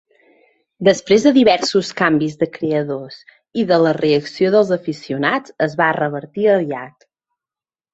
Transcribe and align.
Després 0.87 1.27
de 1.27 1.33
diversos 1.35 1.91
canvis 1.99 2.39
de 2.41 2.49
creadors 2.57 3.19
i 3.65 3.69
de 3.75 3.81
la 3.85 3.95
reacció 4.01 4.53
dels 4.59 4.75
aficionats, 4.81 5.59
es 5.71 5.81
va 5.85 5.95
revertir 6.03 6.55
aviat. 6.61 7.13